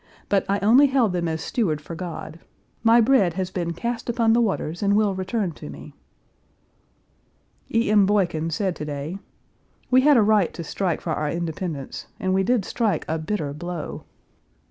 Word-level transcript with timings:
But 0.29 0.45
I 0.49 0.57
only 0.61 0.87
held 0.87 1.13
them 1.13 1.27
as 1.27 1.41
steward 1.41 1.79
for 1.79 1.93
God. 1.93 2.39
My 2.81 2.99
bread 2.99 3.35
has 3.35 3.51
been 3.51 3.73
cast 3.73 4.09
upon 4.09 4.33
the 4.33 4.41
waters 4.41 4.81
and 4.81 4.95
will 4.95 5.13
return 5.13 5.51
to 5.51 5.69
me." 5.69 5.93
E. 7.71 7.91
M. 7.91 8.07
Boykin 8.07 8.49
said 8.49 8.75
to 8.77 8.85
day: 8.85 9.19
"We 9.91 10.01
had 10.01 10.17
a 10.17 10.23
right 10.23 10.51
to 10.55 10.63
strike 10.63 11.01
for 11.01 11.13
our 11.13 11.29
independence, 11.29 12.07
and 12.19 12.33
we 12.33 12.41
did 12.41 12.65
strike 12.65 13.05
a 13.07 13.19
bitter 13.19 13.53
blow. 13.53 14.05